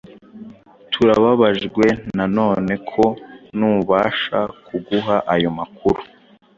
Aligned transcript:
Turababajwe 0.91 1.85
na 2.17 2.25
none 2.37 2.73
ko 2.89 3.05
ntubasha 3.57 4.39
kuguha 4.65 5.15
ayo 5.33 5.49
makuru. 5.57 6.01